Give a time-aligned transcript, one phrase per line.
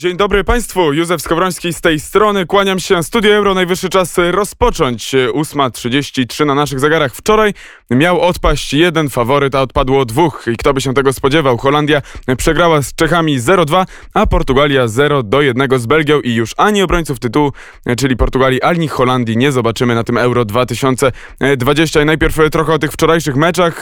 [0.00, 2.46] Dzień dobry Państwu, Józef Skowroński z tej strony.
[2.46, 3.02] Kłaniam się.
[3.02, 5.14] Studio Euro, najwyższy czas rozpocząć.
[5.32, 7.14] 8.33 na naszych zegarach.
[7.14, 7.54] Wczoraj
[7.90, 10.44] miał odpaść jeden faworyt, a odpadło dwóch.
[10.52, 11.58] I kto by się tego spodziewał?
[11.58, 12.02] Holandia
[12.36, 17.52] przegrała z Czechami 0-2, a Portugalia 0-1 z Belgią i już ani obrońców tytułu,
[17.98, 22.02] czyli Portugalii, ani Holandii nie zobaczymy na tym Euro 2020.
[22.02, 23.80] I najpierw trochę o tych wczorajszych meczach.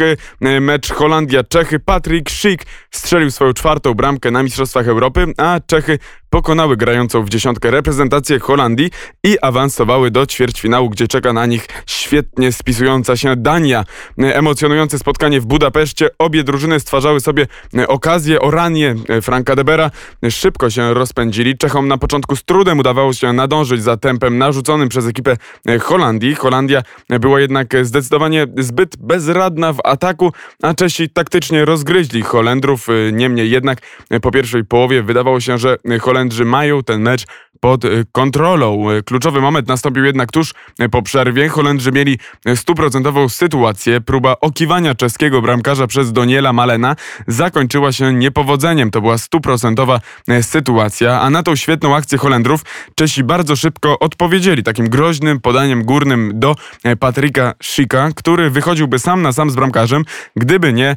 [0.61, 1.79] Mecz Holandia-Czechy.
[1.79, 5.99] Patrick Schick strzelił swoją czwartą bramkę na Mistrzostwach Europy, a Czechy
[6.31, 8.91] pokonały grającą w dziesiątkę reprezentację Holandii
[9.25, 13.85] i awansowały do ćwierćfinału, gdzie czeka na nich świetnie spisująca się Dania.
[14.19, 16.09] Emocjonujące spotkanie w Budapeszcie.
[16.19, 17.47] Obie drużyny stwarzały sobie
[17.87, 19.91] okazję o ranie Franka Debera.
[20.31, 21.59] Szybko się rozpędzili.
[21.59, 25.37] Czechom na początku z trudem udawało się nadążyć za tempem narzuconym przez ekipę
[25.81, 26.35] Holandii.
[26.35, 26.83] Holandia
[27.21, 32.87] była jednak zdecydowanie zbyt bezradna w ataku, a Czesi taktycznie rozgryźli Holendrów.
[33.13, 33.79] Niemniej jednak
[34.23, 37.27] po pierwszej połowie wydawało się, że Holendrzy mają ten mecz
[37.61, 38.91] pod y, kontrolą.
[38.91, 41.49] Y, kluczowy moment nastąpił jednak tuż y, po przerwie.
[41.49, 42.19] Holendrzy mieli
[42.55, 44.01] stuprocentową sytuację.
[44.01, 48.91] Próba okiwania czeskiego bramkarza przez Doniela Malena zakończyła się niepowodzeniem.
[48.91, 50.01] To była stuprocentowa
[50.43, 52.65] sytuacja, a na tą świetną akcję Holendrów
[52.95, 56.57] Czesi bardzo szybko odpowiedzieli takim groźnym podaniem górnym do
[57.01, 60.05] Patryka Schicka, który wychodziłby sam na sam z bramkarzem,
[60.37, 60.97] gdyby nie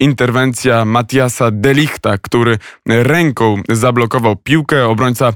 [0.00, 4.86] interwencja Matiasa Delichta, który ręką zablokował piłkę.
[4.86, 5.32] Obrońca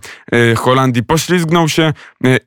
[0.56, 1.92] Holandii poślizgnął się e,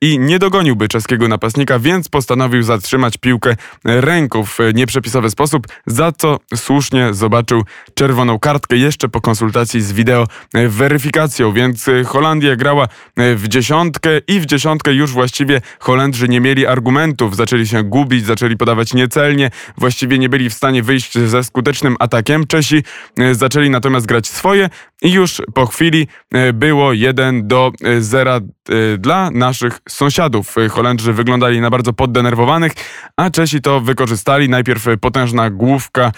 [0.01, 6.37] i nie dogoniłby czeskiego napastnika, więc postanowił zatrzymać piłkę ręką w nieprzepisowy sposób, za co
[6.55, 13.47] słusznie zobaczył czerwoną kartkę jeszcze po konsultacji z wideo e, weryfikacją, więc Holandia grała w
[13.47, 18.93] dziesiątkę i w dziesiątkę już właściwie Holendrzy nie mieli argumentów, zaczęli się gubić, zaczęli podawać
[18.93, 22.47] niecelnie, właściwie nie byli w stanie wyjść ze skutecznym atakiem.
[22.47, 22.83] Czesi
[23.31, 24.69] zaczęli natomiast grać swoje
[25.01, 26.07] i już po chwili
[26.53, 30.55] było 1 do 0 y, dla naszych sąsiadów.
[30.69, 32.71] Holendrzy wyglądali na bardzo poddenerwowanych,
[33.17, 34.49] a Czesi to wykorzystali.
[34.49, 36.11] Najpierw potężna główka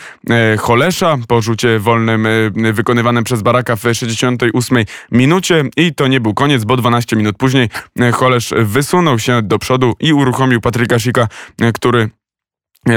[0.54, 2.28] y, Holesza po rzucie wolnym
[2.74, 4.78] wykonywanym przez Baraka w 68
[5.12, 7.70] minucie i to nie był koniec, bo 12 minut później
[8.14, 11.28] Holesz wysunął się do przodu i uruchomił Patryka Sika,
[11.74, 12.21] który E,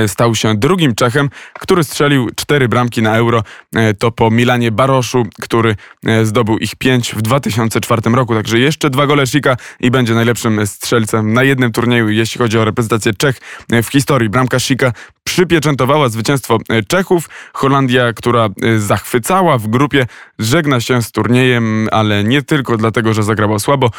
[0.07, 1.31] stał się drugim Czechem,
[1.61, 3.43] który strzelił cztery bramki na euro.
[3.75, 8.35] E, to po Milanie Baroszu, który e, zdobył ich pięć w 2004 roku.
[8.35, 12.65] Także jeszcze dwa gole Sika i będzie najlepszym strzelcem na jednym turnieju, jeśli chodzi o
[12.65, 13.41] reprezentację Czech
[13.83, 14.29] w historii.
[14.29, 14.93] Bramka Sika
[15.25, 16.59] przypieczętowała zwycięstwo
[16.89, 17.29] Czechów.
[17.53, 20.07] Holandia, która zachwycała w grupie,
[20.39, 23.91] żegna się z turniejem, ale nie tylko dlatego, że zagrała słabo,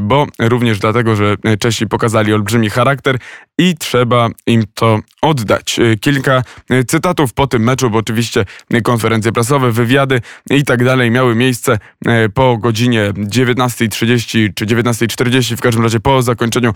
[0.00, 3.18] bo również dlatego, że Czesi pokazali olbrzymi charakter
[3.58, 5.78] i trzeba im to oddać.
[5.78, 8.44] E, kilka e, cytatów po tym meczu, bo oczywiście
[8.82, 10.20] konferencje prasowe, wywiady
[10.50, 16.22] i tak dalej miały miejsce e, po godzinie 19.30 czy 19.40, w każdym razie po
[16.22, 16.72] zakończeniu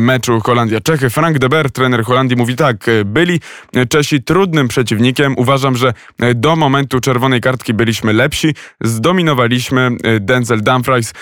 [0.00, 1.10] meczu Holandia-Czechy.
[1.10, 3.40] Frank de Beer, trener Holandii, mówi tak, byli
[3.88, 5.34] Czesi trudnym przeciwnikiem.
[5.36, 5.92] Uważam, że
[6.34, 8.54] do momentu czerwonej kartki byliśmy lepsi.
[8.80, 9.90] Zdominowaliśmy.
[10.20, 11.12] Denzel Dumfries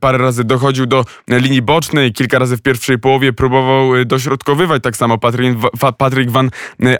[0.00, 5.18] parę razy dochodził do linii bocznej, kilka razy w pierwszej połowie próbował dośrodkowywać, tak samo
[5.18, 5.58] Patryk,
[6.16, 6.50] Patryk van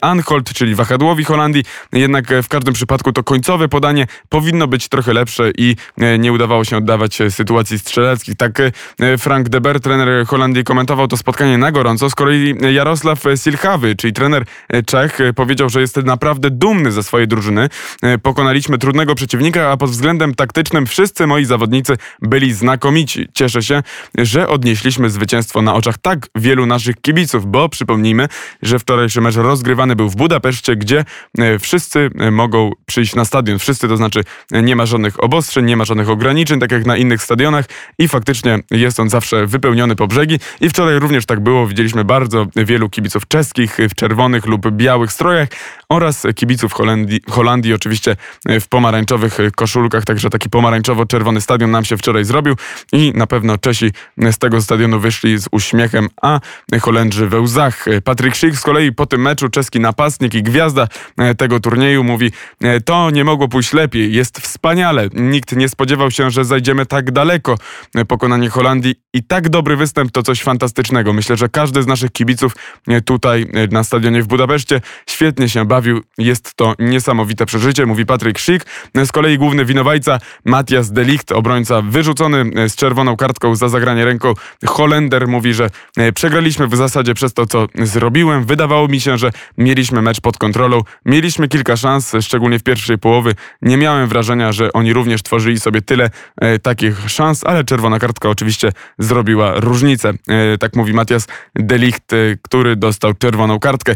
[0.01, 1.65] Anholt, czyli wahadłowi Holandii.
[1.93, 6.65] Jednak w każdym przypadku to końcowe podanie powinno być trochę lepsze i e, nie udawało
[6.65, 8.37] się oddawać sytuacji strzeleckich.
[8.37, 12.11] Tak e, Frank de Beer, trener Holandii, komentował to spotkanie na gorąco.
[12.11, 14.45] Z kolei Jarosław Silchawy, czyli trener
[14.87, 17.69] Czech, powiedział, że jest naprawdę dumny ze swojej drużyny.
[18.03, 23.29] E, pokonaliśmy trudnego przeciwnika, a pod względem taktycznym wszyscy moi zawodnicy byli znakomici.
[23.35, 23.83] Cieszę się,
[24.19, 28.29] że odnieśliśmy zwycięstwo na oczach tak wielu naszych kibiców, bo przypomnijmy,
[28.63, 31.05] że wczoraj wczorajszy mecz rozgrywany był w Budapeszcie, gdzie
[31.39, 33.59] e, wszyscy e, mogą przyjść na stadion.
[33.59, 36.97] Wszyscy, to znaczy e, nie ma żadnych obostrzeń, nie ma żadnych ograniczeń, tak jak na
[36.97, 37.65] innych stadionach
[37.99, 40.39] i faktycznie jest on zawsze wypełniony po brzegi.
[40.61, 41.67] I wczoraj również tak było.
[41.67, 45.49] Widzieliśmy bardzo wielu kibiców czeskich w czerwonych lub białych strojach
[45.89, 48.17] oraz kibiców Holandii, Holandii oczywiście
[48.61, 52.55] w pomarańczowych koszulkach, także taki pomarańczowo-czerwony stadion nam się wczoraj zrobił
[52.93, 53.91] i na pewno Czesi
[54.31, 56.41] z tego stadionu wyszli z uśmiechem, a
[56.81, 57.85] Holendrzy we łzach.
[58.05, 60.89] Patryk Schick z kolei kolei po tym meczu czeski napastnik i gwiazda
[61.19, 65.09] e, tego turnieju mówi: e, To nie mogło pójść lepiej, jest wspaniale.
[65.15, 67.59] Nikt nie spodziewał się, że zajdziemy tak daleko.
[67.95, 71.13] E, pokonanie Holandii i tak dobry występ to coś fantastycznego.
[71.13, 72.53] Myślę, że każdy z naszych kibiców
[73.05, 76.03] tutaj na stadionie w Budapeszcie świetnie się bawił.
[76.19, 78.67] Jest to niesamowite przeżycie, mówi Patryk Schick.
[79.05, 84.35] Z kolei główny winowajca Matthias Delicht, obrońca wyrzucony z czerwoną kartką za zagranie ręką
[84.67, 85.71] Holender, mówi, że
[86.15, 88.45] przegraliśmy w zasadzie przez to, co zrobiłem.
[88.45, 92.99] Wydawało Wydawało mi się, że mieliśmy mecz pod kontrolą, mieliśmy kilka szans, szczególnie w pierwszej
[92.99, 93.33] połowie.
[93.63, 96.11] Nie miałem wrażenia, że oni również tworzyli sobie tyle
[96.41, 100.13] e, takich szans, ale czerwona kartka oczywiście zrobiła różnicę.
[100.29, 103.95] E, tak mówi Matias Delicht, e, który dostał czerwoną kartkę.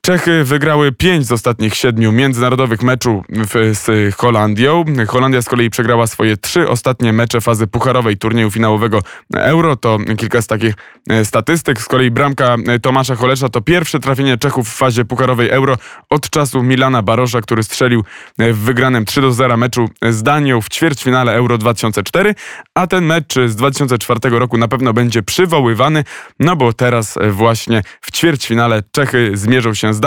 [0.00, 3.24] Czechy wygrały pięć z ostatnich siedmiu międzynarodowych meczów
[3.72, 4.84] z Holandią.
[5.08, 9.00] Holandia z kolei przegrała swoje trzy ostatnie mecze fazy pucharowej turnieju finałowego
[9.34, 9.76] Euro.
[9.76, 10.74] To kilka z takich
[11.08, 11.80] e, statystyk.
[11.80, 15.76] Z kolei bramka e, Tomasza Holesza to pierwsze trafienie Czechów w fazie pucharowej Euro
[16.10, 18.04] od czasu Milana Barosza, który strzelił
[18.38, 22.34] e, w wygranym 3 do 0 meczu z Danią w ćwierćfinale Euro 2004.
[22.74, 26.04] A ten mecz z 2004 roku na pewno będzie przywoływany,
[26.40, 29.97] no bo teraz właśnie w ćwierćfinale Czechy zmierzą się z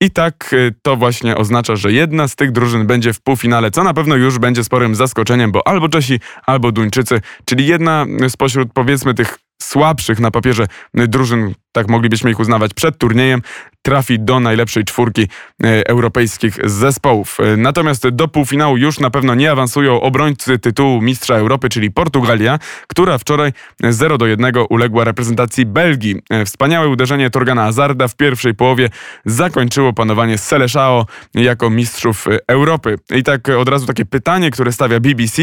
[0.00, 3.84] I tak y, to właśnie oznacza, że jedna z tych drużyn będzie w półfinale, co
[3.84, 9.14] na pewno już będzie sporym zaskoczeniem, bo albo Czesi, albo Duńczycy, czyli jedna spośród powiedzmy
[9.14, 13.42] tych słabszych na papierze drużyn, tak moglibyśmy ich uznawać przed turniejem,
[13.82, 15.22] trafi do najlepszej czwórki
[15.64, 17.38] e, europejskich zespołów.
[17.40, 22.58] E, natomiast do półfinału już na pewno nie awansują obrońcy tytułu Mistrza Europy, czyli Portugalia,
[22.86, 23.52] która wczoraj
[23.82, 26.16] 0 do 1 uległa reprezentacji Belgii.
[26.30, 28.90] E, wspaniałe uderzenie Torgana Azarda w pierwszej połowie
[29.24, 32.98] zakończyło panowanie Seleszao jako mistrzów Europy.
[33.16, 35.42] I tak od razu takie pytanie, które stawia BBC,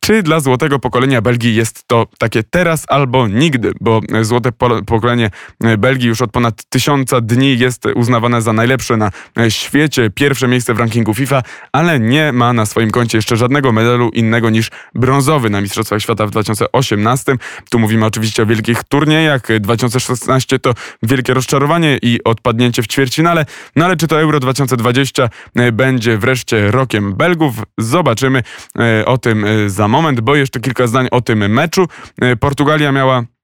[0.00, 4.52] czy dla złotego pokolenia Belgii jest to takie teraz albo nigdy, bo złote
[4.86, 5.30] pokolenie
[5.78, 9.10] Belgii już od ponad tysiąca dni jest uznawane za najlepsze na
[9.48, 14.10] świecie, pierwsze miejsce w rankingu FIFA, ale nie ma na swoim koncie jeszcze żadnego medalu
[14.10, 17.36] innego niż brązowy na Mistrzostwach Świata w 2018.
[17.70, 19.42] Tu mówimy oczywiście o wielkich turniejach.
[19.60, 23.46] 2016 to wielkie rozczarowanie i odpadnięcie w ćwierćfinale.
[23.76, 25.28] No ale czy to Euro 2020
[25.72, 27.54] będzie wreszcie rokiem Belgów?
[27.78, 28.42] Zobaczymy
[28.78, 31.86] e, o tym e, za moment, bo jeszcze kilka zdań o tym meczu.
[32.20, 33.37] E, Portugalia miała E,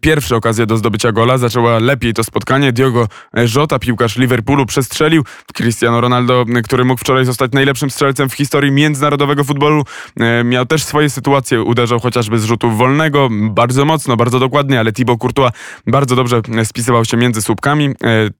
[0.00, 1.38] pierwsze okazje do zdobycia gola.
[1.38, 2.72] Zaczęła lepiej to spotkanie.
[2.72, 3.08] Diogo
[3.54, 5.24] Jota, piłkarz Liverpoolu, przestrzelił.
[5.54, 9.84] Cristiano Ronaldo, który mógł wczoraj zostać najlepszym strzelcem w historii międzynarodowego futbolu,
[10.20, 11.62] e, miał też swoje sytuacje.
[11.62, 15.52] Uderzał chociażby z rzutu wolnego, bardzo mocno, bardzo dokładnie, ale Thibaut Courtois
[15.86, 17.92] bardzo dobrze spisywał się między słupkami e,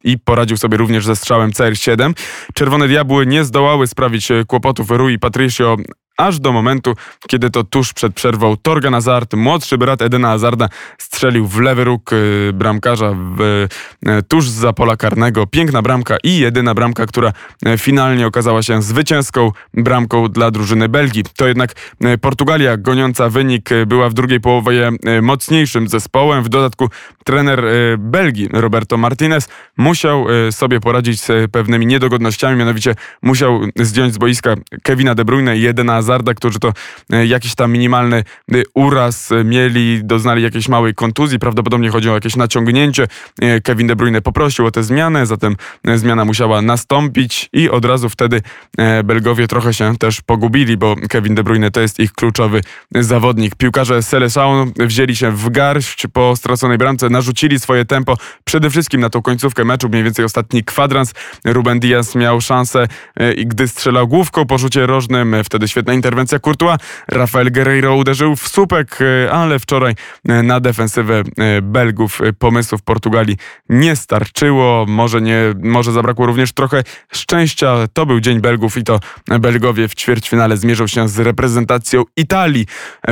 [0.04, 2.12] i poradził sobie również ze strzałem CR7.
[2.54, 5.76] Czerwone Diabły nie zdołały sprawić kłopotów Rui Patricio
[6.16, 6.94] aż do momentu,
[7.28, 10.68] kiedy to tuż przed przerwą Torgan Hazard, młodszy brat Edena Hazarda,
[10.98, 15.46] strzelił w lewy róg y, bramkarza w, y, tuż za pola karnego.
[15.46, 17.32] Piękna bramka i jedyna bramka, która
[17.66, 21.24] y, finalnie okazała się zwycięską bramką dla drużyny Belgii.
[21.36, 21.72] To jednak
[22.20, 24.90] Portugalia goniąca wynik była w drugiej połowie
[25.22, 26.42] mocniejszym zespołem.
[26.42, 26.88] W dodatku
[27.24, 27.64] trener
[27.98, 35.14] Belgii Roberto Martinez musiał sobie poradzić z pewnymi niedogodnościami, mianowicie musiał zdjąć z boiska Kevina
[35.14, 36.72] De Bruyne i Edena Hazarda, którzy to
[37.12, 38.16] e, jakiś tam minimalny
[38.52, 43.06] e, uraz e, mieli, doznali jakiejś małej kontuzji, prawdopodobnie chodzi o jakieś naciągnięcie.
[43.64, 45.56] Kevin De Bruyne poprosił o tę zmianę, zatem
[45.94, 48.42] zmiana musiała nastąpić i od razu wtedy
[49.04, 52.60] Belgowie trochę się też pogubili, bo Kevin De Bruyne to jest ich kluczowy
[52.94, 53.54] zawodnik.
[53.54, 59.10] Piłkarze Seleção wzięli się w garść po straconej bramce, narzucili swoje tempo przede wszystkim na
[59.10, 61.12] tą końcówkę meczu, mniej więcej ostatni kwadrans.
[61.44, 62.88] Ruben Diaz miał szansę
[63.36, 66.78] i gdy strzelał główką po rzucie rożnym, wtedy świetna interwencja Courtois.
[67.08, 69.94] Rafael Guerreiro uderzył w słupek, e, ale wczoraj
[70.28, 73.36] e, na defensywę e, Belgów pomysłów Portugalii
[73.68, 74.86] nie starczyło.
[74.88, 76.82] Może, nie, może zabrakło również trochę
[77.12, 77.76] szczęścia.
[77.92, 79.00] To był dzień Belgów i to
[79.40, 82.66] Belgowie w ćwierćfinale zmierzą się z reprezentacją Italii.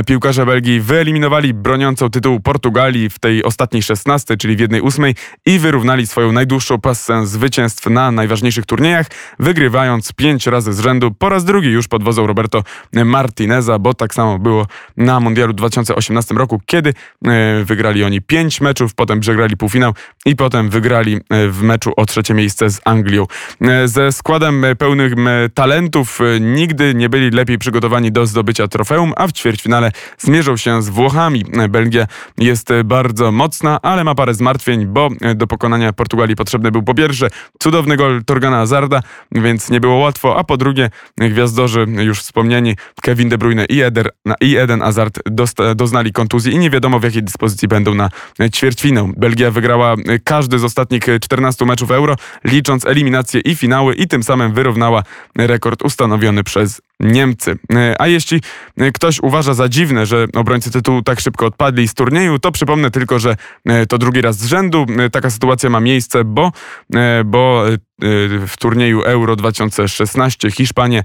[0.05, 5.15] Piłkarze Belgii wyeliminowali broniącą tytułu Portugalii w tej ostatniej szesnastej, czyli w jednej ósmej
[5.45, 9.07] i wyrównali swoją najdłuższą pasę zwycięstw na najważniejszych turniejach,
[9.39, 12.63] wygrywając pięć razy z rzędu, po raz drugi już pod wodzą Roberto
[12.93, 14.67] Martineza, bo tak samo było
[14.97, 16.93] na Mundialu 2018 roku, kiedy
[17.25, 19.93] e, wygrali oni pięć meczów, potem przegrali półfinał
[20.25, 23.25] i potem wygrali e, w meczu o trzecie miejsce z Anglią.
[23.61, 29.31] E, ze składem pełnym talentów nigdy nie byli lepiej przygotowani do zdobycia trofeum, a w
[29.31, 31.45] ćwierćfinale zmierzą się z Włochami.
[31.69, 36.93] Belgia jest bardzo mocna, ale ma parę zmartwień, bo do pokonania Portugalii potrzebny był po
[36.93, 37.27] pierwsze
[37.59, 39.01] cudowny gol Torgana Azarda,
[39.31, 42.64] więc nie było łatwo, a po drugie gwiazdorzy już wspomniani
[43.01, 44.09] Kevin De Bruyne i, Eder,
[44.41, 45.19] i Eden Hazard
[45.75, 48.09] doznali kontuzji i nie wiadomo w jakiej dyspozycji będą na
[48.53, 49.11] ćwierćfinę.
[49.17, 54.53] Belgia wygrała każdy z ostatnich 14 meczów Euro, licząc eliminacje i finały i tym samym
[54.53, 55.03] wyrównała
[55.37, 57.57] rekord ustanowiony przez Niemcy.
[57.99, 58.41] A jeśli
[58.93, 63.19] ktoś uważa za dziwne, że obrońcy tytułu tak szybko odpadli z turnieju, to przypomnę tylko,
[63.19, 63.35] że
[63.89, 66.51] to drugi raz z rzędu taka sytuacja ma miejsce, bo,
[67.25, 67.63] bo
[68.47, 71.03] w turnieju Euro 2016 Hiszpanie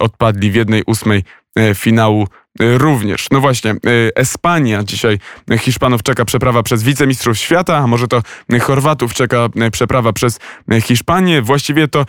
[0.00, 1.24] odpadli w jednej ósmej
[1.74, 2.26] finału
[2.60, 3.26] również.
[3.30, 3.74] No właśnie,
[4.14, 5.18] Espania dzisiaj
[5.58, 8.22] Hiszpanów czeka przeprawa przez wicemistrzów świata, a może to
[8.60, 10.38] Chorwatów czeka przeprawa przez
[10.82, 11.42] Hiszpanię.
[11.42, 12.04] Właściwie to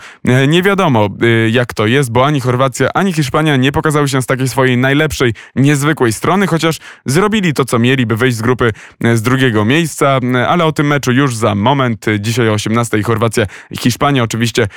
[0.48, 1.08] nie wiadomo,
[1.50, 5.34] jak to jest, bo ani Chorwacja, ani Hiszpania nie pokazały się z takiej swojej najlepszej,
[5.56, 8.72] niezwykłej strony, chociaż zrobili to, co mieli, by wyjść z grupy
[9.14, 12.06] z drugiego miejsca, ale o tym meczu już za moment.
[12.18, 13.46] Dzisiaj o 18 Chorwacja
[13.80, 14.22] Hiszpania.
[14.22, 14.68] Oczywiście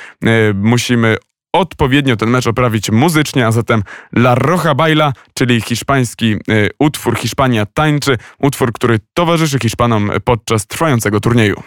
[0.54, 1.16] musimy
[1.54, 3.82] odpowiednio ten mecz oprawić muzycznie, a zatem
[4.16, 11.20] La Roja Baila, czyli hiszpański y, utwór Hiszpania tańczy, utwór, który towarzyszy Hiszpanom podczas trwającego
[11.20, 11.62] turnieju.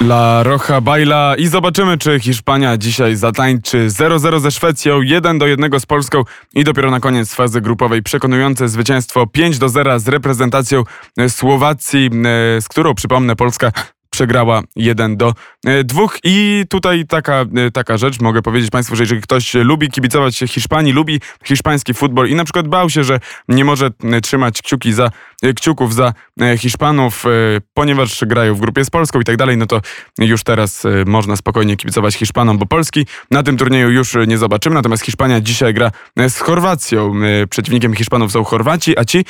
[0.00, 5.80] La Roja Baila i zobaczymy, czy Hiszpania dzisiaj zatańczy 0-0 ze Szwecją, 1 do 1
[5.80, 6.22] z Polską
[6.54, 10.84] i dopiero na koniec fazy grupowej przekonujące zwycięstwo 5 do 0 z reprezentacją
[11.28, 12.10] Słowacji,
[12.56, 13.72] y, z którą przypomnę Polska
[14.22, 15.34] przegrała 1 do
[15.84, 16.02] 2.
[16.24, 20.92] I tutaj taka, e, taka rzecz, mogę powiedzieć Państwu, że jeżeli ktoś lubi kibicować Hiszpanii,
[20.92, 25.06] lubi hiszpański futbol i na przykład bał się, że nie może e, trzymać kciuki za,
[25.06, 25.10] e,
[25.56, 26.12] kciuków za
[26.58, 27.24] Hiszpanów,
[27.74, 29.80] ponieważ grają w grupie z Polską i tak dalej, no to
[30.18, 34.74] już teraz można spokojnie kibicować Hiszpanom, bo Polski na tym turnieju już nie zobaczymy.
[34.74, 35.90] Natomiast Hiszpania dzisiaj gra
[36.28, 37.14] z Chorwacją.
[37.50, 39.24] Przeciwnikiem Hiszpanów są Chorwaci, a ci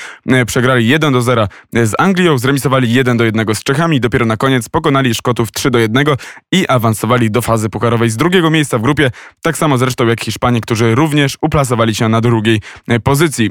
[0.47, 4.01] przegrali 1 do 0 z Anglią, zremisowali 1 do 1 z Czechami.
[4.01, 6.07] Dopiero na koniec pokonali Szkotów 3 do 1
[6.53, 9.11] i awansowali do fazy pukarowej z drugiego miejsca w grupie,
[9.43, 12.61] tak samo zresztą jak Hiszpanie, którzy również uplasowali się na drugiej
[13.05, 13.51] pozycji.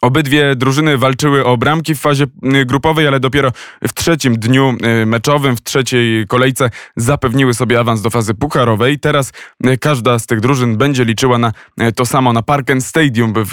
[0.00, 3.52] Obydwie drużyny walczyły o bramki w fazie y, grupowej, ale dopiero
[3.88, 8.98] w trzecim dniu y, meczowym, w trzeciej kolejce zapewniły sobie awans do fazy pucharowej.
[8.98, 9.32] Teraz
[9.66, 11.52] y, każda z tych drużyn będzie liczyła na
[11.96, 13.50] to samo na Parken Stadium w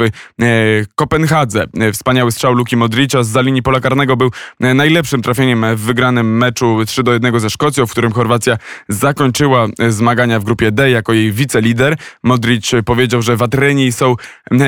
[0.96, 1.66] Kopenhadze.
[1.94, 7.04] Wspaniały strzał Luki Modricza z linii pola karnego był najlepszym trafieniem w wygranym meczu 3
[7.04, 8.58] do 1 ze Szkocją, w którym Chorwacja
[8.90, 11.98] zakończyła zmagania w grupie D jako jej wicelider.
[12.24, 14.16] Modric powiedział, że Watreni są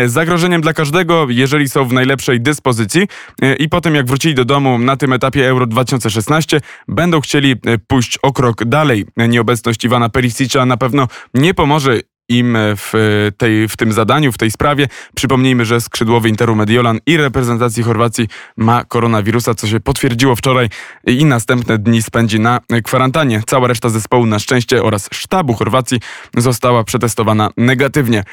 [0.06, 3.08] zagrożeniem dla każdego, jeżeli jeżeli są w najlepszej dyspozycji
[3.42, 7.78] e, i potem jak wrócili do domu na tym etapie Euro 2016 będą chcieli e,
[7.88, 9.06] pójść o krok dalej.
[9.18, 12.92] Nieobecność Iwana Perisicza na pewno nie pomoże im w,
[13.38, 14.88] tej, w tym zadaniu, w tej sprawie.
[15.16, 18.28] Przypomnijmy, że skrzydłowy Interu Mediolan i reprezentacji Chorwacji
[18.58, 20.70] ma koronawirusa, co się potwierdziło wczoraj
[21.08, 23.42] i następne dni spędzi na kwarantannie.
[23.48, 26.00] Cała reszta zespołu na szczęście oraz sztabu Chorwacji
[26.38, 28.24] została przetestowana negatywnie.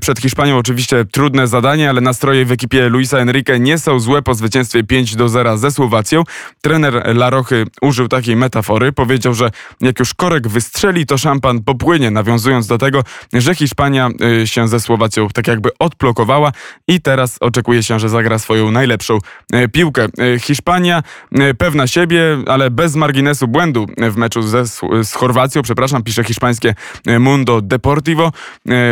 [0.00, 4.34] Przed Hiszpanią oczywiście trudne zadanie, ale nastroje w ekipie Luisa Enrique nie są złe po
[4.34, 6.22] zwycięstwie 5 do 0 ze Słowacją.
[6.62, 8.92] Trener Larochy użył takiej metafory.
[8.92, 13.02] Powiedział, że jak już korek wystrzeli, to szampan popłynie, nawiązując do tego,
[13.34, 14.08] że Hiszpania
[14.42, 16.52] y, się ze Słowacją tak jakby odblokowała
[16.88, 19.18] i teraz oczekuje się, że zagra swoją najlepszą
[19.54, 20.06] y, piłkę.
[20.34, 21.02] Y, Hiszpania
[21.58, 24.66] pewna siebie, ale bez marginesu błędu w meczu ze,
[25.04, 26.74] z Chorwacją, przepraszam, pisze hiszpańskie
[27.20, 28.32] Mundo Deportivo.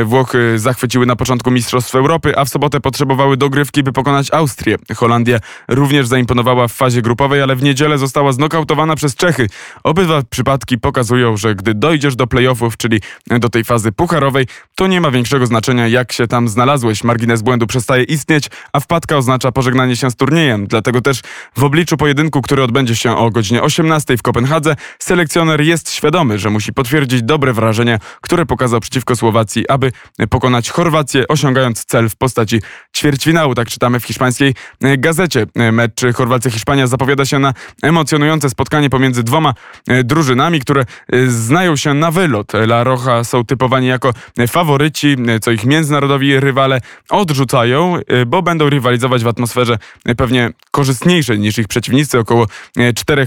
[0.04, 4.76] Włochy zachwyciły na początku Mistrzostw Europy, a w sobotę potrzebowały dogrywki, by pokonać Austrię.
[4.96, 9.48] Holandia również zaimponowała w fazie grupowej, ale w niedzielę została znokautowana przez Czechy.
[9.84, 14.31] Obydwa przypadki pokazują, że gdy dojdziesz do playoffów, czyli do tej fazy pucharowej,
[14.74, 17.04] to nie ma większego znaczenia, jak się tam znalazłeś.
[17.04, 20.66] Margines błędu przestaje istnieć, a wpadka oznacza pożegnanie się z turniejem.
[20.66, 21.20] Dlatego też
[21.56, 26.50] w obliczu pojedynku, który odbędzie się o godzinie 18 w Kopenhadze, selekcjoner jest świadomy, że
[26.50, 29.92] musi potwierdzić dobre wrażenie, które pokazał przeciwko Słowacji, aby
[30.30, 32.60] pokonać Chorwację, osiągając cel w postaci
[32.96, 33.54] ćwierćfinału.
[33.54, 34.54] Tak czytamy w hiszpańskiej
[34.98, 35.46] gazecie.
[35.72, 39.54] Mecz Chorwacja-Hiszpania zapowiada się na emocjonujące spotkanie pomiędzy dwoma
[40.04, 40.84] drużynami, które
[41.26, 42.54] znają się na wylot.
[42.54, 44.12] La Roja są typowani jako
[44.48, 49.78] faworyci, co ich międzynarodowi rywale odrzucają, y, bo będą rywalizować w atmosferze
[50.16, 52.18] pewnie korzystniejszej niż ich przeciwnicy.
[52.18, 52.46] Około
[52.94, 53.26] 4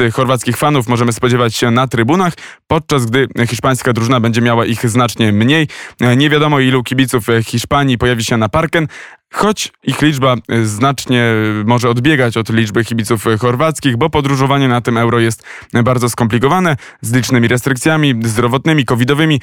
[0.00, 2.32] y, chorwackich fanów możemy spodziewać się na trybunach,
[2.66, 5.68] podczas gdy hiszpańska drużyna będzie miała ich znacznie mniej.
[6.16, 8.88] Nie wiadomo ilu kibiców Hiszpanii pojawi się na parken,
[9.32, 11.22] Choć ich liczba y, znacznie
[11.60, 15.42] y, może odbiegać od liczby kibiców y, chorwackich, bo podróżowanie na tym euro jest
[15.84, 19.40] bardzo skomplikowane, z licznymi restrykcjami zdrowotnymi, covidowymi,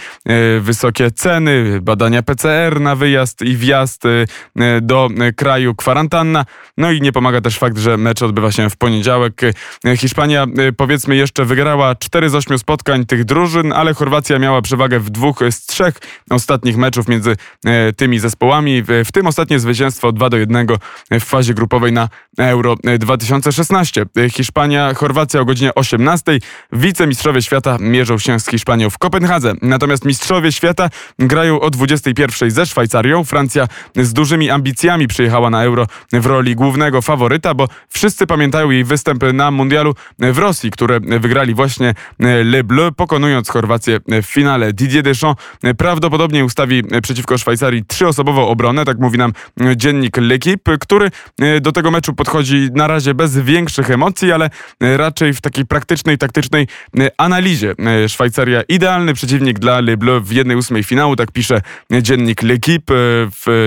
[0.59, 4.03] wysokie ceny, badania PCR na wyjazd i wjazd
[4.81, 6.45] do kraju, kwarantanna.
[6.77, 9.41] No i nie pomaga też fakt, że mecz odbywa się w poniedziałek.
[9.97, 15.09] Hiszpania powiedzmy jeszcze wygrała 4 z 8 spotkań tych drużyn, ale Chorwacja miała przewagę w
[15.09, 15.95] dwóch z trzech
[16.29, 17.35] ostatnich meczów między
[17.97, 18.83] tymi zespołami.
[18.83, 20.67] W tym ostatnie zwycięstwo zwycięstwo 2 do 1
[21.11, 24.05] w fazie grupowej na Euro 2016.
[24.29, 26.39] Hiszpania, Chorwacja o godzinie 18.
[26.71, 29.53] Wicemistrzowie świata mierzą się z Hiszpanią w Kopenhadze.
[29.61, 33.23] Natomiast mistrzowie świata grają o 21 ze Szwajcarią.
[33.23, 38.83] Francja z dużymi ambicjami przyjechała na Euro w roli głównego faworyta, bo wszyscy pamiętają jej
[38.83, 41.93] występ na mundialu w Rosji, które wygrali właśnie
[42.45, 44.73] Le Bleu, pokonując Chorwację w finale.
[44.73, 45.43] Didier Deschamps
[45.77, 49.33] prawdopodobnie ustawi przeciwko Szwajcarii trzyosobową obronę, tak mówi nam
[49.75, 51.11] dziennik L'Equipe, który
[51.61, 56.67] do tego meczu podchodzi na razie bez większych emocji, ale raczej w takiej praktycznej, taktycznej
[57.17, 57.75] analizie.
[58.07, 61.61] Szwajcaria idealny przeciwnik dla Le Bleu w jednej ósmej finału, tak pisze
[62.01, 62.93] dziennik L'Equipe.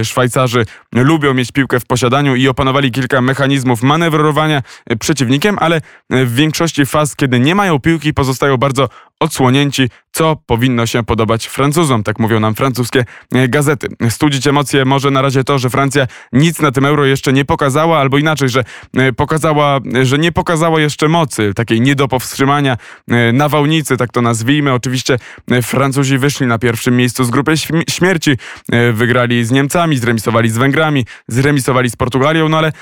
[0.05, 4.63] Szwajcarzy lubią mieć piłkę w posiadaniu i opanowali kilka mechanizmów manewrowania
[5.01, 5.81] przeciwnikiem, ale
[6.11, 8.89] w większości faz, kiedy nie mają piłki, pozostają bardzo
[9.21, 13.89] odsłonięci, co powinno się podobać Francuzom, tak mówią nam francuskie e, gazety.
[14.09, 17.99] Studzić emocje może na razie to, że Francja nic na tym euro jeszcze nie pokazała,
[17.99, 18.65] albo inaczej, że
[18.97, 22.77] e, pokazała, że nie pokazała jeszcze mocy, takiej nie do powstrzymania,
[23.09, 24.73] e, nawałnicy, tak to nazwijmy.
[24.73, 25.17] Oczywiście
[25.63, 27.55] Francuzi wyszli na pierwszym miejscu z grupy
[27.91, 28.37] śmierci,
[28.93, 32.73] wygrali z Niemcami, zremisowali z Węgrami, zremisowali z Portugalią, no ale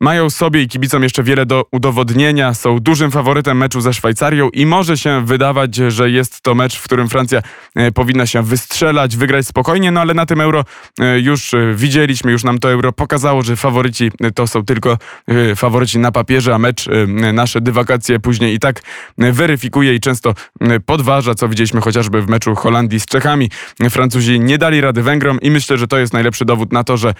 [0.00, 4.66] mają sobie i kibicom jeszcze wiele do udowodnienia, są dużym faworytem meczu ze Szwajcarią i
[4.66, 7.42] może się wydawać, że jest to mecz, w którym Francja
[7.74, 10.64] e, powinna się wystrzelać, wygrać spokojnie, no ale na tym euro
[11.00, 14.98] e, już e, widzieliśmy, już nam to euro pokazało, że faworyci to są tylko
[15.56, 16.88] faworyci na papierze, a mecz
[17.32, 18.82] nasze dywagacje później i tak
[19.18, 20.34] weryfikuje i często
[20.86, 23.50] podważa, co widzieliśmy chociażby w meczu Holandii z Czechami.
[23.90, 27.14] Francuzi nie dali rady Węgrom i myślę, że to jest najlepszy dowód na to, że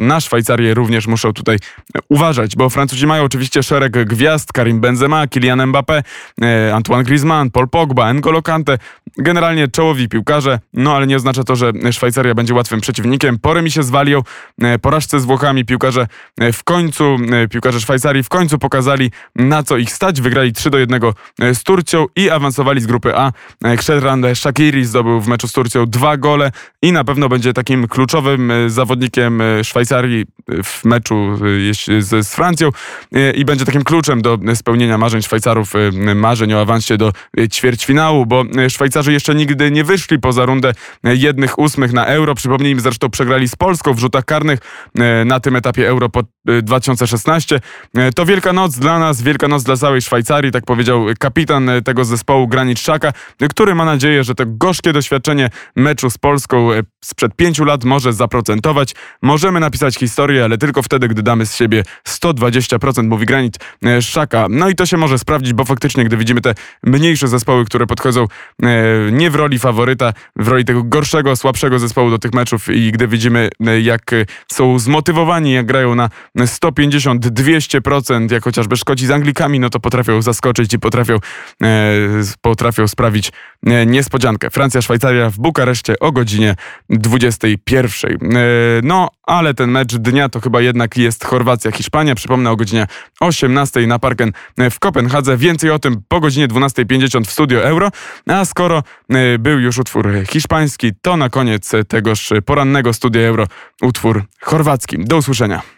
[0.00, 1.58] na Szwajcarię również muszą tutaj
[2.08, 6.02] uważać, bo Francuzi mają oczywiście szereg gwiazd, Karim Benzema, Kylian Mbappé,
[6.42, 8.78] e, Antoine Griezmann, Paul Pogba, N'Golo Kante,
[9.18, 13.38] generalnie czołowi piłkarze, no ale nie oznacza to, że Szwajcaria będzie łatwym przeciwnikiem.
[13.38, 14.22] Po remisie z Walią,
[14.62, 16.06] e, porażce z Włochami, piłkarze
[16.40, 17.16] e, w końcu,
[17.50, 21.00] piłkarze Szwajcarii w końcu pokazali na co ich stać, wygrali 3 do 1
[21.54, 23.32] z Turcją i awansowali z grupy A.
[23.76, 28.52] Krzedran Shakiri zdobył w meczu z Turcją dwa gole i na pewno będzie takim kluczowym
[28.66, 30.24] zawodnikiem Szwajcarii
[30.64, 32.70] w meczu jeśli z, z Francją
[33.12, 37.12] e, i będzie takim kluczem do spełnienia marzeń Szwajcarów, e, marzeń o awansie do
[37.52, 40.72] ćwierćfinału, bo Szwajcarzy jeszcze nigdy nie wyszli poza rundę
[41.04, 42.34] jednych ósmych na Euro.
[42.34, 44.58] Przypomnijmy, zresztą przegrali z Polską w rzutach karnych
[45.24, 46.22] na tym etapie Euro po
[46.62, 47.60] 2016.
[48.14, 52.48] To wielka noc dla nas, wielka noc dla całej Szwajcarii, tak powiedział kapitan tego zespołu
[52.48, 53.12] Granit Szaka,
[53.50, 56.68] który ma nadzieję, że to gorzkie doświadczenie meczu z Polską
[57.04, 58.94] sprzed pięciu lat może zaprocentować.
[59.22, 64.46] Możemy napisać historię, ale tylko wtedy, gdy damy z siebie 120%, mówi Granit e, Szaka.
[64.50, 68.26] No i to się może sprawdzić, bo faktycznie, gdy widzimy te mniejsze zespoły, które podchodzą
[68.62, 68.66] e,
[69.12, 73.08] nie w roli faworyta, w roli tego gorszego, słabszego zespołu do tych meczów i gdy
[73.08, 74.10] widzimy, e, jak
[74.52, 76.10] są zmotywowani, jak grają na
[76.46, 81.18] 150, 200%, jak chociażby Szkoci z Anglikami, no to potrafią zaskoczyć i potrafią,
[82.40, 83.32] potrafią sprawić
[83.86, 84.50] niespodziankę.
[84.50, 86.54] Francja, Szwajcaria w Bukareszcie o godzinie
[86.90, 88.18] 21.
[88.82, 92.14] No, ale ten mecz dnia to chyba jednak jest Chorwacja, Hiszpania.
[92.14, 92.86] Przypomnę o godzinie
[93.20, 94.32] 18 na Parken
[94.70, 95.36] w Kopenhadze.
[95.36, 97.90] Więcej o tym po godzinie 12.50 w Studio Euro.
[98.26, 103.46] A skoro e, był już utwór hiszpański, to na koniec tegoż porannego Studia Euro
[103.82, 104.96] utwór chorwacki.
[104.98, 105.73] Do usłyszenia.